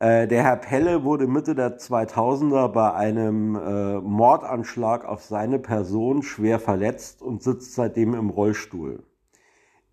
Äh, 0.02 0.26
der 0.26 0.42
Herr 0.42 0.56
Pelle 0.56 1.04
wurde 1.04 1.28
Mitte 1.28 1.54
der 1.54 1.78
2000er 1.78 2.66
bei 2.66 2.92
einem 2.92 3.54
äh, 3.54 4.00
Mordanschlag 4.00 5.04
auf 5.04 5.22
seine 5.22 5.60
Person 5.60 6.24
schwer 6.24 6.58
verletzt 6.58 7.22
und 7.22 7.44
sitzt 7.44 7.76
seitdem 7.76 8.14
im 8.14 8.28
Rollstuhl. 8.28 9.04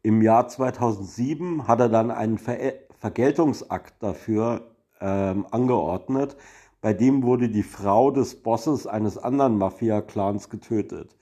Im 0.01 0.23
Jahr 0.23 0.47
2007 0.47 1.67
hat 1.67 1.79
er 1.79 1.89
dann 1.89 2.09
einen 2.09 2.39
Ver 2.39 2.57
Vergeltungsakt 2.97 4.01
dafür 4.01 4.71
ähm, 4.99 5.45
angeordnet. 5.51 6.35
Bei 6.81 6.93
dem 6.93 7.21
wurde 7.21 7.47
die 7.47 7.61
Frau 7.61 8.09
des 8.09 8.41
Bosses 8.41 8.87
eines 8.87 9.19
anderen 9.19 9.59
Mafia-Clans 9.59 10.49
getötet. 10.49 11.15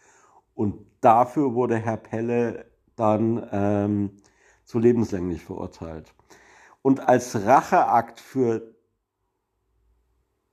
Und 0.56 0.78
dafür 1.02 1.56
wurde 1.56 1.76
Herr 1.76 1.98
Pelle 1.98 2.68
dann 2.96 3.46
ähm, 3.52 4.12
zu 4.64 4.80
lebenslänglich 4.80 5.44
verurteilt. 5.44 6.14
Und 6.82 7.06
als 7.10 7.46
Racheakt 7.46 8.22
für 8.22 8.77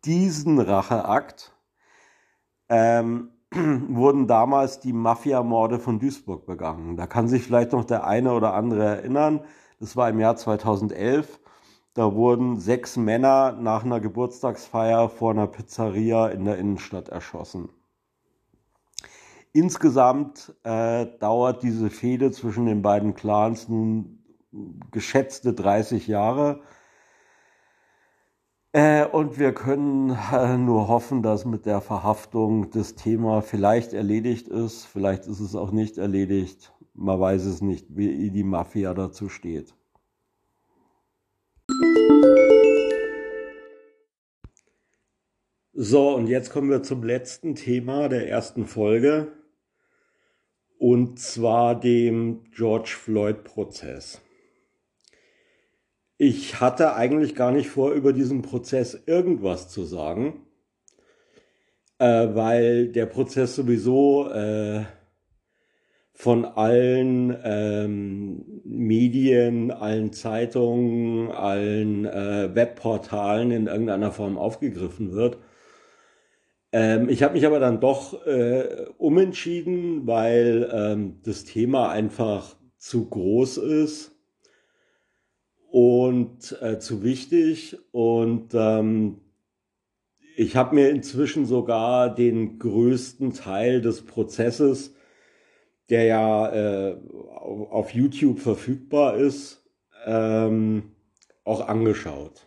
diesen 0.05 0.59
Racheakt 0.61 1.53
ähm, 2.69 3.31
wurden 3.55 4.27
damals 4.27 4.81
die 4.81 4.93
Mafia-Morde 4.93 5.79
von 5.79 5.99
Duisburg 5.99 6.47
begangen. 6.47 6.97
Da 6.97 7.07
kann 7.07 7.29
sich 7.29 7.45
vielleicht 7.45 7.73
noch 7.73 7.85
der 7.85 8.07
eine 8.07 8.33
oder 8.33 8.55
andere 8.55 8.85
erinnern. 8.85 9.41
Das 9.81 9.97
war 9.97 10.09
im 10.09 10.21
Jahr 10.21 10.37
2011. 10.37 11.41
Da 11.95 12.13
wurden 12.15 12.59
sechs 12.59 12.97
Männer 12.97 13.53
nach 13.53 13.85
einer 13.85 14.01
Geburtstagsfeier 14.01 15.09
vor 15.09 15.31
einer 15.31 15.47
Pizzeria 15.47 16.29
in 16.29 16.45
der 16.45 16.59
Innenstadt 16.59 17.09
erschossen. 17.09 17.69
Insgesamt 19.53 20.53
äh, 20.65 21.07
dauert 21.21 21.63
diese 21.63 21.91
Fehde 21.91 22.33
zwischen 22.33 22.67
den 22.67 22.83
beiden 22.83 23.15
Clans 23.15 23.69
nun 23.69 24.25
geschätzte 24.91 25.53
30 25.53 26.09
Jahre. 26.09 26.63
Äh, 28.75 29.07
und 29.07 29.38
wir 29.38 29.52
können 29.52 30.11
äh, 30.33 30.59
nur 30.59 30.88
hoffen, 30.88 31.23
dass 31.23 31.45
mit 31.45 31.64
der 31.64 31.81
Verhaftung 31.81 32.73
das 32.73 32.97
Thema 32.97 33.40
vielleicht 33.40 33.93
erledigt 33.93 34.49
ist. 34.49 34.85
Vielleicht 34.87 35.28
ist 35.28 35.38
es 35.38 35.54
auch 35.54 35.71
nicht 35.71 35.97
erledigt. 35.97 36.73
Man 36.93 37.21
weiß 37.21 37.45
es 37.45 37.62
nicht, 37.62 37.87
wie 37.90 38.33
die 38.33 38.43
Mafia 38.43 38.93
dazu 38.93 39.28
steht. 39.28 39.76
So, 45.73 46.16
und 46.16 46.26
jetzt 46.26 46.50
kommen 46.50 46.69
wir 46.69 46.83
zum 46.83 47.04
letzten 47.04 47.54
Thema 47.54 48.09
der 48.09 48.28
ersten 48.28 48.66
Folge. 48.66 49.31
Und 50.79 51.20
zwar 51.20 51.79
dem 51.79 52.42
George 52.51 52.90
Floyd-Prozess. 52.90 54.20
Ich 56.16 56.61
hatte 56.61 56.94
eigentlich 56.94 57.35
gar 57.35 57.50
nicht 57.50 57.68
vor, 57.68 57.92
über 57.92 58.12
diesen 58.12 58.42
Prozess 58.42 59.03
irgendwas 59.07 59.68
zu 59.68 59.83
sagen, 59.85 60.46
äh, 61.98 62.29
weil 62.35 62.88
der 62.88 63.07
Prozess 63.07 63.57
sowieso 63.57 64.31
äh, 64.31 64.85
von 66.12 66.44
allen 66.44 67.37
ähm, 67.42 68.62
Medien, 68.64 69.72
allen 69.72 70.12
Zeitungen, 70.12 71.33
allen 71.33 72.05
äh, 72.05 72.55
Webportalen 72.55 73.50
in 73.50 73.66
irgendeiner 73.66 74.12
Form 74.12 74.38
aufgegriffen 74.38 75.12
wird. 75.12 75.38
Ähm, 76.70 77.09
ich 77.09 77.24
habe 77.24 77.35
mich 77.35 77.44
aber 77.44 77.59
dann 77.59 77.81
doch 77.81 78.24
äh, 78.24 78.87
umentschieden, 78.98 80.07
weil 80.07 80.70
ähm, 80.72 81.20
das 81.24 81.44
Thema 81.44 81.90
einfach 81.90 82.55
zu 82.79 83.09
groß 83.09 83.57
ist 83.59 84.13
und 85.75 86.57
äh, 86.63 86.79
zu 86.79 87.03
wichtig. 87.03 87.77
Und 87.91 88.55
ähm, 88.55 89.23
ich 90.37 90.55
habe 90.55 90.77
mir 90.77 90.89
inzwischen 90.91 91.47
sogar 91.47 92.15
den 92.15 92.61
größten 92.61 93.33
Teil 93.33 93.81
des 93.81 94.03
Prozesses, 94.03 94.95
der 95.91 96.05
ja 96.05 96.53
äh, 96.53 96.97
auf 97.41 97.91
YouTube 97.91 98.39
verfügbar 98.39 99.17
ist, 99.17 99.65
ähm, 100.07 100.93
auch 101.43 101.67
angeschaut. 101.67 102.47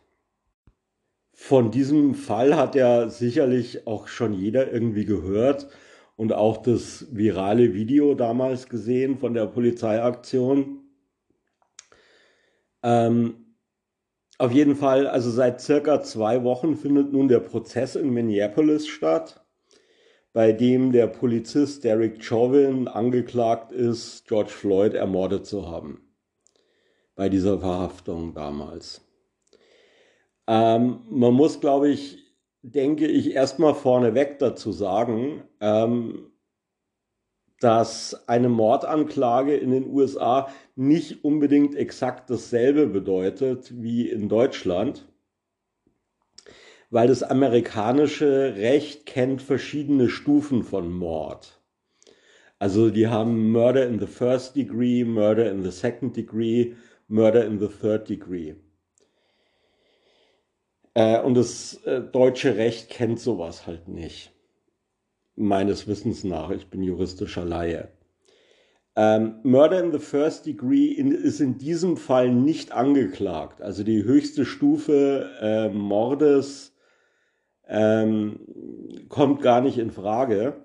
Von 1.34 1.70
diesem 1.70 2.16
Fall 2.16 2.56
hat 2.56 2.76
ja 2.76 3.10
sicherlich 3.10 3.88
auch 3.88 4.08
schon 4.08 4.32
jeder 4.32 4.72
irgendwie 4.72 5.04
gehört 5.04 5.68
und 6.16 6.32
auch 6.32 6.62
das 6.62 7.08
virale 7.12 7.74
Video 7.74 8.14
damals 8.14 8.70
gesehen 8.70 9.18
von 9.18 9.34
der 9.34 9.48
Polizeiaktion. 9.48 10.87
Ähm, 12.88 13.58
auf 14.38 14.54
jeden 14.54 14.78
Fall, 14.78 15.08
also 15.08 15.30
seit 15.30 15.60
circa 15.60 16.02
zwei 16.04 16.44
Wochen 16.46 16.78
findet 16.78 17.12
nun 17.12 17.28
der 17.28 17.42
Prozess 17.42 17.98
in 17.98 18.12
Minneapolis 18.12 18.88
statt, 18.88 19.46
bei 20.32 20.54
dem 20.54 20.94
der 20.94 21.08
Polizist 21.08 21.84
Derek 21.84 22.24
Chauvin 22.24 22.88
angeklagt 22.88 23.74
ist, 23.74 24.26
George 24.26 24.52
Floyd 24.52 24.94
ermordet 24.94 25.46
zu 25.46 25.68
haben. 25.68 26.02
Bei 27.16 27.28
dieser 27.28 27.60
Verhaftung 27.60 28.34
damals. 28.34 29.02
Ähm, 30.48 31.02
man 31.10 31.34
muss, 31.34 31.60
glaube 31.60 31.90
ich, 31.90 32.20
denke 32.62 33.06
ich, 33.06 33.32
erstmal 33.32 33.76
vorneweg 33.76 34.40
dazu 34.40 34.72
sagen, 34.72 35.44
ähm, 35.60 36.32
dass 37.60 38.28
eine 38.28 38.50
Mordanklage 38.50 39.56
in 39.56 39.72
den 39.72 39.90
USA 39.90 40.50
nicht 40.76 41.24
unbedingt 41.24 41.76
exakt 41.76 42.30
dasselbe 42.30 42.88
bedeutet 42.88 43.72
wie 43.82 44.10
in 44.10 44.30
Deutschland, 44.30 45.08
weil 46.90 47.08
das 47.08 47.24
amerikanische 47.24 48.56
Recht 48.56 49.06
kennt 49.06 49.42
verschiedene 49.42 50.08
Stufen 50.08 50.64
von 50.64 50.92
Mord. 50.92 51.60
Also 52.60 52.90
die 52.90 53.08
haben 53.08 53.52
Murder 53.52 53.88
in 53.88 54.00
the 54.00 54.08
First 54.08 54.56
Degree, 54.56 55.04
Murder 55.04 55.52
in 55.52 55.64
the 55.64 55.72
Second 55.72 56.16
Degree, 56.16 56.74
Murder 57.08 57.46
in 57.46 57.60
the 57.60 57.68
Third 57.68 58.08
Degree. 58.10 58.56
Äh, 60.94 61.22
und 61.22 61.36
das 61.36 61.76
äh, 61.86 62.02
deutsche 62.02 62.56
Recht 62.56 62.90
kennt 62.90 63.20
sowas 63.20 63.68
halt 63.68 63.88
nicht 63.88 64.37
meines 65.38 65.88
Wissens 65.88 66.24
nach. 66.24 66.50
Ich 66.50 66.70
bin 66.70 66.84
juristischer 66.84 67.46
Laie. 67.46 67.90
Ähm, 68.96 69.36
Murder 69.44 69.84
in 69.84 69.92
the 69.92 70.00
First 70.00 70.48
Degree 70.48 70.88
in, 70.88 71.12
ist 71.12 71.40
in 71.40 71.60
diesem 71.60 71.98
Fall 71.98 72.32
nicht 72.32 72.72
angeklagt. 72.72 73.62
Also 73.62 73.84
die 73.84 74.04
höchste 74.04 74.44
Stufe 74.44 75.30
äh, 75.40 75.70
Mordes 75.70 76.76
ähm, 77.68 78.40
kommt 79.08 79.42
gar 79.42 79.62
nicht 79.62 79.78
in 79.78 79.92
Frage. 79.92 80.64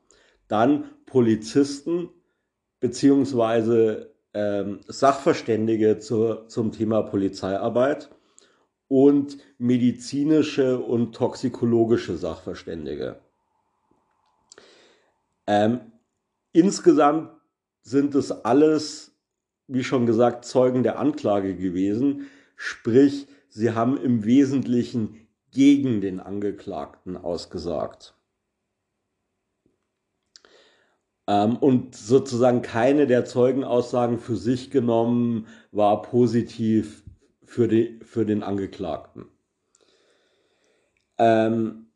dann 0.48 0.86
Polizisten 1.06 2.10
beziehungsweise 2.80 4.16
ähm, 4.34 4.80
Sachverständige 4.88 6.00
zur, 6.00 6.48
zum 6.48 6.72
Thema 6.72 7.04
Polizeiarbeit 7.04 8.10
und 8.88 9.38
medizinische 9.58 10.80
und 10.80 11.14
toxikologische 11.14 12.18
Sachverständige. 12.18 13.20
Ähm, 15.46 15.80
insgesamt 16.52 17.32
sind 17.82 18.16
es 18.16 18.32
alles, 18.32 19.12
wie 19.68 19.84
schon 19.84 20.06
gesagt, 20.06 20.46
Zeugen 20.46 20.84
der 20.84 21.00
Anklage 21.00 21.56
gewesen. 21.56 22.28
Sprich, 22.56 23.28
sie 23.50 23.72
haben 23.72 23.98
im 23.98 24.26
Wesentlichen 24.26 25.28
gegen 25.52 26.02
den 26.02 26.20
Angeklagten 26.20 27.18
ausgesagt. 27.18 28.14
Ähm, 31.28 31.58
und 31.58 31.96
sozusagen 31.96 32.62
keine 32.62 33.08
der 33.08 33.26
Zeugenaussagen 33.26 34.20
für 34.20 34.36
sich 34.36 34.72
genommen 34.72 35.48
war 35.72 36.02
positiv 36.02 37.04
für, 37.48 37.68
die, 37.68 38.00
für 38.04 38.26
den 38.26 38.44
Angeklagten. 38.44 39.26
Ähm, 41.18 41.88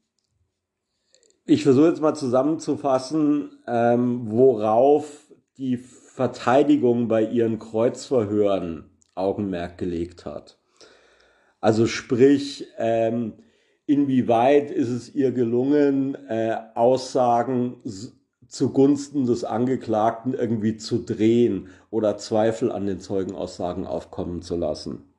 ich 1.45 1.63
versuche 1.63 1.89
jetzt 1.89 2.01
mal 2.01 2.15
zusammenzufassen, 2.15 3.59
ähm, 3.67 4.31
worauf 4.31 5.25
die 5.57 5.77
Verteidigung 5.77 7.07
bei 7.09 7.23
ihren 7.23 7.59
Kreuzverhören 7.59 8.89
Augenmerk 9.13 9.77
gelegt 9.77 10.25
hat. 10.25 10.57
Also 11.59 11.85
sprich, 11.85 12.67
ähm, 12.77 13.33
inwieweit 13.85 14.71
ist 14.71 14.89
es 14.89 15.13
ihr 15.13 15.31
gelungen, 15.33 16.15
äh, 16.29 16.55
Aussagen 16.75 17.83
zugunsten 18.47 19.25
des 19.25 19.43
Angeklagten 19.43 20.33
irgendwie 20.33 20.77
zu 20.77 20.99
drehen 20.99 21.67
oder 21.89 22.17
Zweifel 22.17 22.71
an 22.71 22.85
den 22.85 23.01
Zeugenaussagen 23.01 23.85
aufkommen 23.85 24.41
zu 24.41 24.55
lassen. 24.55 25.10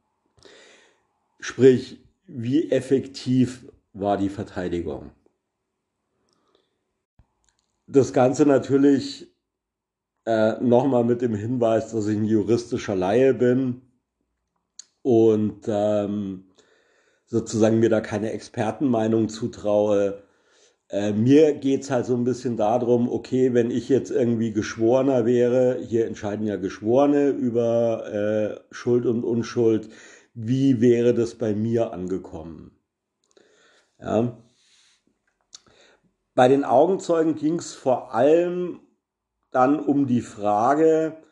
Sprich, 1.43 1.99
wie 2.29 2.71
effektiv 2.71 3.67
war 3.93 4.17
die 4.17 4.29
Verteidigung? 4.29 5.11
Das 7.89 8.13
Ganze 8.13 8.47
natürlich 8.47 9.27
äh, 10.25 10.53
Nochmal 10.63 11.03
mit 11.03 11.21
dem 11.21 11.35
Hinweis, 11.35 11.91
dass 11.91 12.07
ich 12.07 12.17
ein 12.17 12.27
juristischer 12.27 12.95
Laie 12.95 13.35
bin 13.35 13.83
und 15.03 15.65
ähm, 15.67 16.45
sozusagen 17.27 17.81
mir 17.81 17.91
da 17.91 18.01
keine 18.01 18.31
Expertenmeinung 18.31 19.29
zutraue. 19.29 20.23
Äh, 20.91 21.13
mir 21.13 21.55
geht's 21.55 21.91
halt 21.91 22.07
so 22.07 22.15
ein 22.15 22.23
bisschen 22.23 22.57
darum, 22.57 23.11
okay, 23.11 23.53
wenn 23.53 23.73
ich 23.73 23.89
jetzt 23.89 24.13
irgendwie 24.13 24.53
Geschworener 24.53 25.27
wäre, 25.27 25.81
hier 25.81 26.07
entscheiden 26.07 26.47
ja 26.47 26.55
Geschworene 26.55 27.31
über 27.31 28.61
äh, 28.71 28.73
Schuld 28.73 29.07
und 29.07 29.25
Unschuld, 29.25 29.89
wie 30.35 30.81
wäre 30.81 31.15
das 31.15 31.37
bei 31.37 31.55
mir 31.55 31.93
angekommen? 31.93 32.79
Ja. 33.99 34.39
Bei 36.35 36.49
den 36.49 36.65
Augenzeugen 36.65 37.35
ging 37.35 37.59
es 37.59 37.75
vor 37.75 38.15
allem 38.15 38.81
dann 39.51 39.79
um 39.79 40.07
die 40.07 40.23
Frage, 40.23 41.23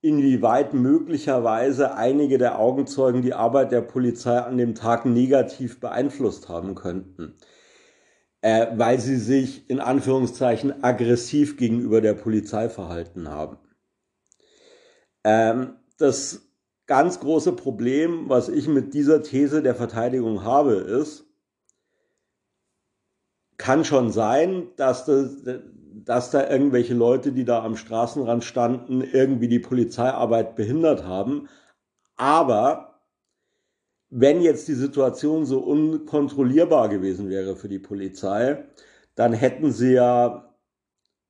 inwieweit 0.00 0.74
möglicherweise 0.74 1.94
einige 1.94 2.38
der 2.38 2.58
Augenzeugen 2.58 3.22
die 3.22 3.34
Arbeit 3.34 3.72
der 3.72 3.82
Polizei 3.82 4.38
an 4.38 4.58
dem 4.58 4.74
Tag 4.74 5.06
negativ 5.06 5.80
beeinflusst 5.80 6.48
haben 6.48 6.74
könnten, 6.74 7.36
äh, 8.40 8.66
weil 8.76 9.00
sie 9.00 9.16
sich 9.16 9.68
in 9.70 9.80
Anführungszeichen 9.80 10.82
aggressiv 10.84 11.56
gegenüber 11.56 12.00
der 12.00 12.14
Polizei 12.14 12.68
verhalten 12.68 13.28
haben. 13.28 13.58
Ähm, 15.24 15.76
das 15.98 16.51
ganz 16.92 17.20
große 17.20 17.52
Problem, 17.52 18.28
was 18.28 18.50
ich 18.50 18.68
mit 18.68 18.92
dieser 18.92 19.22
These 19.22 19.62
der 19.62 19.74
Verteidigung 19.74 20.44
habe, 20.44 20.74
ist, 20.74 21.24
kann 23.56 23.86
schon 23.86 24.10
sein, 24.10 24.68
dass 24.76 25.06
das, 25.06 25.38
dass 26.04 26.30
da 26.30 26.50
irgendwelche 26.50 26.92
Leute, 26.92 27.32
die 27.32 27.46
da 27.46 27.64
am 27.64 27.78
Straßenrand 27.78 28.44
standen, 28.44 29.00
irgendwie 29.00 29.48
die 29.48 29.58
Polizeiarbeit 29.58 30.54
behindert 30.54 31.06
haben. 31.06 31.48
Aber 32.16 33.00
wenn 34.10 34.42
jetzt 34.42 34.68
die 34.68 34.74
Situation 34.74 35.46
so 35.46 35.60
unkontrollierbar 35.60 36.90
gewesen 36.90 37.30
wäre 37.30 37.56
für 37.56 37.70
die 37.70 37.78
Polizei, 37.78 38.66
dann 39.14 39.32
hätten 39.32 39.72
sie 39.72 39.94
ja 39.94 40.54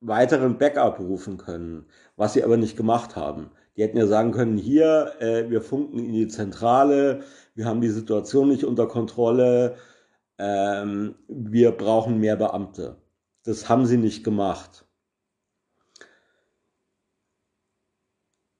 weiteren 0.01 0.57
Backup 0.57 0.99
rufen 0.99 1.37
können, 1.37 1.85
was 2.17 2.33
sie 2.33 2.43
aber 2.43 2.57
nicht 2.57 2.75
gemacht 2.75 3.15
haben. 3.15 3.49
Die 3.75 3.81
hätten 3.81 3.97
ja 3.97 4.05
sagen 4.07 4.31
können, 4.31 4.57
hier, 4.57 5.13
äh, 5.19 5.49
wir 5.49 5.61
funken 5.61 5.99
in 5.99 6.13
die 6.13 6.27
Zentrale, 6.27 7.23
wir 7.55 7.65
haben 7.65 7.81
die 7.81 7.89
Situation 7.89 8.49
nicht 8.49 8.65
unter 8.65 8.87
Kontrolle, 8.87 9.77
ähm, 10.37 11.15
wir 11.27 11.71
brauchen 11.71 12.19
mehr 12.19 12.35
Beamte. 12.35 12.97
Das 13.43 13.69
haben 13.69 13.85
sie 13.85 13.97
nicht 13.97 14.23
gemacht. 14.23 14.85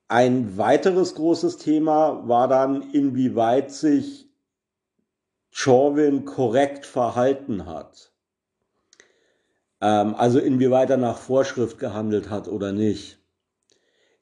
Ein 0.07 0.57
weiteres 0.57 1.15
großes 1.15 1.57
Thema 1.57 2.27
war 2.27 2.47
dann, 2.47 2.91
inwieweit 2.91 3.71
sich 3.71 4.29
Chauvin 5.51 6.25
korrekt 6.25 6.85
verhalten 6.85 7.65
hat. 7.65 8.11
Ähm, 9.81 10.15
also 10.15 10.39
inwieweit 10.39 10.89
er 10.89 10.97
nach 10.97 11.17
Vorschrift 11.17 11.79
gehandelt 11.79 12.29
hat 12.29 12.47
oder 12.47 12.71
nicht. 12.71 13.22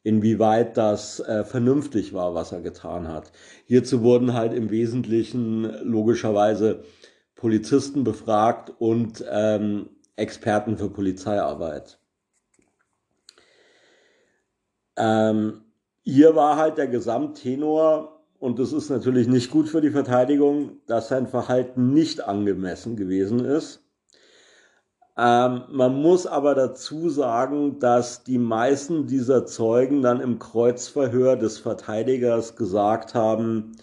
Inwieweit 0.04 0.78
das 0.78 1.20
äh, 1.20 1.44
vernünftig 1.44 2.14
war, 2.14 2.34
was 2.34 2.52
er 2.52 2.62
getan 2.62 3.08
hat. 3.08 3.32
Hierzu 3.66 4.02
wurden 4.02 4.34
halt 4.34 4.54
im 4.54 4.72
Wesentlichen 4.72 5.64
logischerweise 5.84 6.84
Polizisten 7.36 8.04
befragt 8.04 8.74
und 8.80 9.24
ähm, 9.30 9.90
Experten 10.16 10.78
für 10.78 10.90
Polizeiarbeit. 10.90 12.00
Ähm, 14.98 15.62
hier 16.04 16.36
war 16.36 16.58
halt 16.58 16.78
der 16.78 16.88
Gesamttenor, 16.88 18.22
und 18.40 18.58
das 18.58 18.74
ist 18.74 18.90
natürlich 18.90 19.28
nicht 19.28 19.52
gut 19.52 19.70
für 19.70 19.82
die 19.82 19.92
Verteidigung, 19.92 20.82
dass 20.88 21.10
sein 21.10 21.28
Verhalten 21.28 21.94
nicht 21.94 22.22
angemessen 22.22 22.96
gewesen 22.96 23.46
ist. 23.46 23.81
Ähm, 25.24 25.66
man 25.70 26.02
muss 26.02 26.26
aber 26.26 26.56
dazu 26.56 27.08
sagen, 27.12 27.78
dass 27.78 28.24
die 28.24 28.40
meisten 28.40 29.06
dieser 29.06 29.46
Zeugen 29.46 30.02
dann 30.02 30.20
im 30.20 30.40
Kreuzverhör 30.40 31.36
des 31.36 31.60
Verteidigers 31.60 32.56
gesagt 32.56 33.14
haben, 33.14 33.74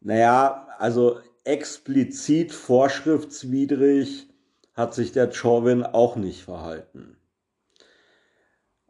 naja, 0.00 0.68
also 0.78 1.18
explizit 1.42 2.52
vorschriftswidrig 2.52 4.28
hat 4.74 4.94
sich 4.94 5.10
der 5.10 5.32
Chauvin 5.32 5.82
auch 5.82 6.14
nicht 6.14 6.44
verhalten. 6.44 7.16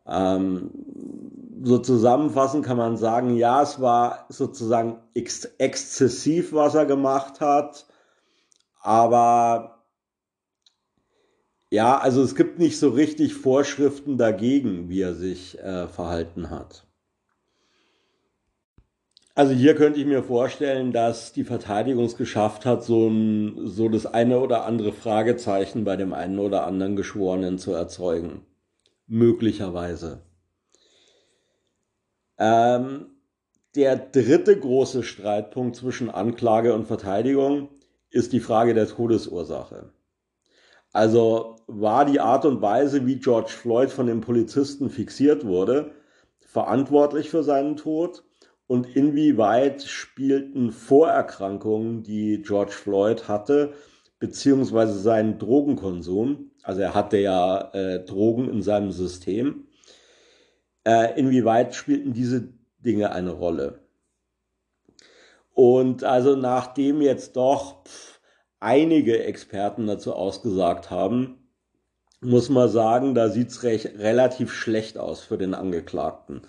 Ähm, 0.07 0.70
so 1.62 1.79
zusammenfassend 1.79 2.66
kann 2.66 2.77
man 2.77 2.98
sagen, 2.98 3.35
ja, 3.35 3.62
es 3.62 3.81
war 3.81 4.27
sozusagen 4.29 4.98
ex 5.14 5.46
exzessiv, 5.57 6.53
was 6.53 6.74
er 6.74 6.85
gemacht 6.85 7.40
hat, 7.40 7.87
aber 8.83 9.78
ja, 11.70 11.98
also 11.98 12.22
es 12.22 12.35
gibt 12.35 12.59
nicht 12.59 12.78
so 12.78 12.90
richtig 12.90 13.35
Vorschriften 13.35 14.16
dagegen, 14.16 14.88
wie 14.88 15.02
er 15.02 15.14
sich 15.14 15.59
äh, 15.59 15.87
verhalten 15.88 16.50
hat. 16.50 16.85
Also 19.35 19.52
hier 19.52 19.76
könnte 19.76 20.00
ich 20.00 20.07
mir 20.07 20.24
vorstellen, 20.24 20.90
dass 20.90 21.33
die 21.33 21.44
Verteidigung 21.44 22.07
es 22.07 22.16
geschafft 22.16 22.66
hat, 22.66 22.83
so, 22.83 23.07
ein, 23.07 23.68
so 23.68 23.88
das 23.88 24.04
eine 24.04 24.40
oder 24.40 24.64
andere 24.64 24.92
Fragezeichen 24.92 25.85
bei 25.85 25.96
dem 25.96 26.12
einen 26.12 26.40
oder 26.40 26.66
anderen 26.66 26.96
Geschworenen 26.96 27.57
zu 27.57 27.72
erzeugen. 27.72 28.44
Möglicherweise. 29.07 30.22
Ähm, 32.37 33.07
der 33.76 33.96
dritte 33.96 34.59
große 34.59 35.04
Streitpunkt 35.04 35.76
zwischen 35.76 36.11
Anklage 36.11 36.74
und 36.74 36.87
Verteidigung 36.87 37.68
ist 38.11 38.33
die 38.33 38.40
Frage 38.40 38.74
der 38.74 38.88
Todesursache. 38.88 39.92
Also 40.92 41.57
war 41.66 42.05
die 42.05 42.20
Art 42.20 42.44
und 42.44 42.62
Weise, 42.62 43.07
wie 43.07 43.16
George 43.16 43.51
Floyd 43.51 43.90
von 43.90 44.07
den 44.07 44.20
Polizisten 44.20 44.90
fixiert 44.90 45.44
wurde, 45.44 45.92
verantwortlich 46.40 47.31
für 47.31 47.42
seinen 47.42 47.77
Tod? 47.77 48.24
Und 48.66 48.96
inwieweit 48.96 49.83
spielten 49.83 50.72
Vorerkrankungen, 50.72 52.03
die 52.03 52.42
George 52.42 52.72
Floyd 52.72 53.27
hatte, 53.29 53.72
beziehungsweise 54.18 54.98
seinen 54.98 55.38
Drogenkonsum, 55.38 56.51
also 56.62 56.83
er 56.83 56.94
hatte 56.94 57.18
ja 57.18 57.70
äh, 57.72 58.05
Drogen 58.05 58.51
in 58.51 58.62
seinem 58.62 58.92
System, 58.92 59.68
äh, 60.85 61.18
inwieweit 61.18 61.74
spielten 61.74 62.12
diese 62.12 62.53
Dinge 62.79 63.12
eine 63.12 63.31
Rolle? 63.31 63.81
Und 65.55 66.05
also 66.05 66.37
nachdem 66.37 67.01
jetzt 67.01 67.37
doch 67.37 67.85
pff, 67.85 68.17
einige 68.61 69.25
Experten 69.25 69.87
dazu 69.87 70.14
ausgesagt 70.14 70.90
haben, 70.90 71.49
muss 72.21 72.49
man 72.49 72.68
sagen, 72.68 73.14
da 73.14 73.29
sieht's 73.29 73.62
recht, 73.62 73.99
relativ 73.99 74.53
schlecht 74.53 74.99
aus 74.99 75.21
für 75.21 75.38
den 75.38 75.55
Angeklagten. 75.55 76.42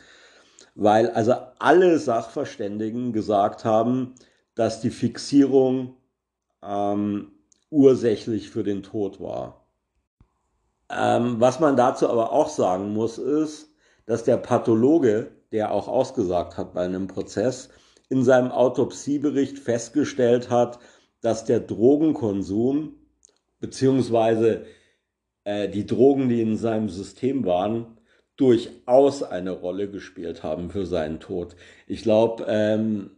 Weil 0.76 1.12
also 1.12 1.36
alle 1.60 2.00
Sachverständigen 2.00 3.14
gesagt 3.14 3.66
haben, 3.66 4.16
dass 4.56 4.82
die 4.82 4.90
Fixierung 4.90 5.98
ähm, 6.64 7.32
ursächlich 7.70 8.50
für 8.50 8.64
den 8.64 8.82
Tod 8.82 9.20
war. 9.22 9.68
Ähm, 10.90 11.40
was 11.40 11.60
man 11.60 11.76
dazu 11.76 12.10
aber 12.10 12.32
auch 12.32 12.50
sagen 12.50 12.94
muss, 12.94 13.18
ist, 13.20 13.70
dass 14.06 14.24
der 14.24 14.38
Pathologe, 14.38 15.32
der 15.52 15.72
auch 15.72 15.88
ausgesagt 15.88 16.58
hat 16.58 16.74
bei 16.74 16.84
einem 16.84 17.08
Prozess, 17.08 17.70
in 18.10 18.24
seinem 18.24 18.52
Autopsiebericht 18.52 19.60
festgestellt 19.60 20.50
hat, 20.50 20.80
dass 21.22 21.46
der 21.46 21.60
Drogenkonsum 21.60 22.96
beziehungsweise 23.60 24.66
äh, 25.44 25.70
die 25.70 25.86
Drogen, 25.86 26.30
die 26.30 26.42
in 26.42 26.58
seinem 26.58 26.90
System 26.90 27.46
waren, 27.46 27.98
durchaus 28.38 29.22
eine 29.22 29.52
Rolle 29.52 29.90
gespielt 29.90 30.44
haben 30.44 30.70
für 30.70 30.86
seinen 30.86 31.20
Tod. 31.20 31.56
Ich 31.88 32.04
glaube, 32.04 32.46
ähm, 32.48 33.12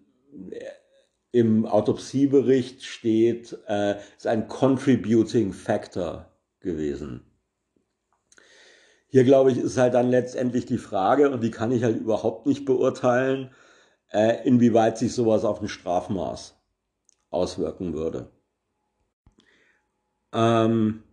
im 1.31 1.65
Autopsiebericht 1.65 2.83
steht, 2.83 3.57
äh, 3.67 3.97
ist 4.17 4.27
ein 4.27 4.47
Contributing 4.47 5.53
Factor 5.53 6.31
gewesen. 6.59 7.21
Hier 9.07 9.23
glaube 9.23 9.51
ich, 9.51 9.57
ist 9.57 9.77
halt 9.77 9.93
dann 9.93 10.09
letztendlich 10.09 10.65
die 10.65 10.77
Frage, 10.77 11.29
und 11.29 11.43
die 11.43 11.51
kann 11.51 11.71
ich 11.71 11.83
halt 11.83 11.99
überhaupt 11.99 12.47
nicht 12.47 12.65
beurteilen, 12.65 13.51
äh, 14.11 14.47
inwieweit 14.47 14.97
sich 14.97 15.13
sowas 15.13 15.45
auf 15.45 15.61
ein 15.61 15.67
Strafmaß 15.67 16.60
auswirken 17.31 17.93
würde. 17.93 18.29
Ähm, 20.33 21.03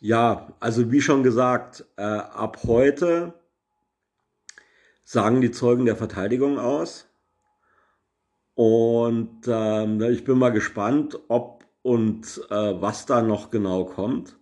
ja, 0.00 0.56
also 0.60 0.90
wie 0.90 1.02
schon 1.02 1.22
gesagt, 1.22 1.84
äh, 1.96 2.02
ab 2.02 2.60
heute 2.66 3.34
sagen 5.04 5.40
die 5.40 5.50
Zeugen 5.50 5.84
der 5.84 5.96
Verteidigung 5.96 6.58
aus. 6.58 7.06
Und 8.54 9.42
ähm, 9.46 10.00
ich 10.02 10.24
bin 10.24 10.38
mal 10.38 10.52
gespannt, 10.52 11.18
ob 11.28 11.64
und 11.82 12.42
äh, 12.50 12.80
was 12.80 13.06
da 13.06 13.22
noch 13.22 13.50
genau 13.50 13.84
kommt. 13.84 14.36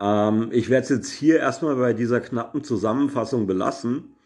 Ähm, 0.00 0.48
ich 0.52 0.70
werde 0.70 0.84
es 0.84 0.88
jetzt 0.90 1.10
hier 1.12 1.38
erstmal 1.38 1.76
bei 1.76 1.92
dieser 1.92 2.20
knappen 2.20 2.64
Zusammenfassung 2.64 3.46
belassen. 3.46 4.16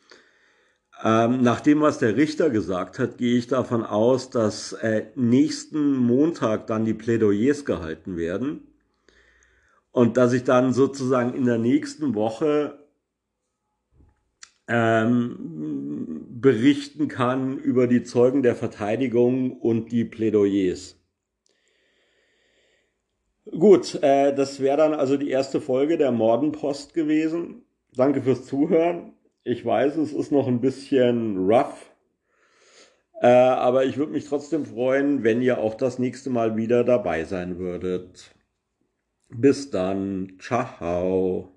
Ähm, 1.07 1.43
nach 1.43 1.61
dem, 1.61 1.83
was 1.83 1.99
der 1.99 2.17
Richter 2.17 2.49
gesagt 2.49 2.99
hat, 2.99 3.19
gehe 3.19 3.37
ich 3.37 3.47
davon 3.47 3.85
aus, 3.85 4.31
dass 4.31 4.73
äh, 4.73 5.05
nächsten 5.17 5.97
Montag 5.99 6.67
dann 6.67 6.87
die 6.87 6.95
Plädoyers 6.95 7.67
gehalten 7.67 8.17
werden 8.17 8.67
und 9.93 10.17
dass 10.17 10.33
ich 10.33 10.45
dann 10.45 10.73
sozusagen 10.73 11.35
in 11.35 11.45
der 11.45 11.59
nächsten 11.59 12.15
Woche 12.15 12.79
ähm, 14.67 16.25
berichten 16.41 17.09
kann 17.09 17.59
über 17.59 17.87
die 17.87 18.03
Zeugen 18.03 18.43
der 18.43 18.57
Verteidigung 18.57 19.61
und 19.61 19.93
die 19.93 20.07
Plädoyers. 20.07 20.99
Gut, 23.51 24.03
äh, 24.03 24.35
das 24.35 24.61
wäre 24.61 24.79
dann 24.79 24.95
also 24.95 25.19
die 25.19 25.29
erste 25.29 25.61
Folge 25.61 25.99
der 25.99 26.13
Mordenpost 26.13 26.95
gewesen. 26.95 27.67
Danke 27.95 28.23
fürs 28.23 28.47
Zuhören. 28.47 29.13
Ich 29.45 29.65
weiß, 29.65 29.97
es 29.97 30.13
ist 30.13 30.33
noch 30.33 30.49
ein 30.49 30.61
bisschen 30.61 31.37
rough, 31.47 31.93
äh, 33.21 33.27
aber 33.27 33.85
ich 33.85 33.97
würde 33.97 34.13
mich 34.13 34.27
trotzdem 34.27 34.65
freuen, 34.67 35.23
wenn 35.23 35.43
ihr 35.43 35.59
auch 35.59 35.75
das 35.75 35.99
nächste 35.99 36.31
Mal 36.31 36.57
wieder 36.57 36.85
dabei 36.85 37.25
sein 37.25 37.59
würdet. 37.59 38.35
Bis 39.31 39.71
dann. 39.71 40.39
Ciao. 40.41 41.54